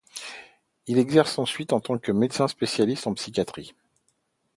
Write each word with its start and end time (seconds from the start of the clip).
Il 0.87 0.97
exerce 0.97 1.37
ensuite 1.37 1.73
en 1.73 1.79
tant 1.79 1.99
que 1.99 2.11
médecin 2.11 2.47
spécialiste 2.47 3.05
en 3.05 3.13
psychiatrie. 3.13 3.75